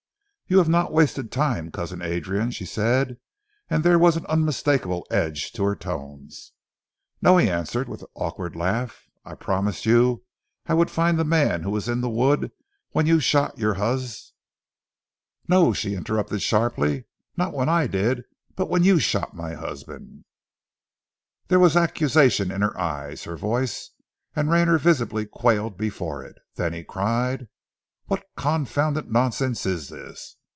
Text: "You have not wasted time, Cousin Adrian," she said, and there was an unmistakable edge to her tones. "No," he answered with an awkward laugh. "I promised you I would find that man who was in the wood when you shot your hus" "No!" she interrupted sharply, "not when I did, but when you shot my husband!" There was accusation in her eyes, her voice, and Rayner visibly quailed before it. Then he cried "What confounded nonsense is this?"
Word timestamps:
"You 0.47 0.57
have 0.57 0.67
not 0.67 0.91
wasted 0.91 1.31
time, 1.31 1.71
Cousin 1.71 2.01
Adrian," 2.01 2.51
she 2.51 2.65
said, 2.65 3.15
and 3.69 3.85
there 3.85 3.97
was 3.97 4.17
an 4.17 4.25
unmistakable 4.25 5.07
edge 5.09 5.53
to 5.53 5.63
her 5.63 5.77
tones. 5.77 6.51
"No," 7.21 7.37
he 7.37 7.49
answered 7.49 7.87
with 7.87 8.01
an 8.01 8.09
awkward 8.15 8.53
laugh. 8.53 9.07
"I 9.23 9.33
promised 9.35 9.85
you 9.85 10.25
I 10.65 10.73
would 10.73 10.91
find 10.91 11.17
that 11.17 11.23
man 11.23 11.63
who 11.63 11.69
was 11.71 11.87
in 11.87 12.01
the 12.01 12.09
wood 12.09 12.51
when 12.89 13.05
you 13.05 13.21
shot 13.21 13.59
your 13.59 13.75
hus" 13.75 14.33
"No!" 15.47 15.71
she 15.71 15.95
interrupted 15.95 16.41
sharply, 16.41 17.05
"not 17.37 17.53
when 17.53 17.69
I 17.69 17.87
did, 17.87 18.25
but 18.57 18.69
when 18.69 18.83
you 18.83 18.99
shot 18.99 19.33
my 19.33 19.53
husband!" 19.53 20.25
There 21.47 21.59
was 21.59 21.77
accusation 21.77 22.51
in 22.51 22.59
her 22.61 22.77
eyes, 22.77 23.23
her 23.23 23.37
voice, 23.37 23.91
and 24.35 24.51
Rayner 24.51 24.77
visibly 24.77 25.25
quailed 25.25 25.77
before 25.77 26.21
it. 26.25 26.35
Then 26.55 26.73
he 26.73 26.83
cried 26.83 27.47
"What 28.07 28.27
confounded 28.35 29.09
nonsense 29.09 29.65
is 29.65 29.87
this?" 29.87 30.35